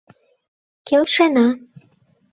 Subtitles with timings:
[0.87, 1.47] —Келшена.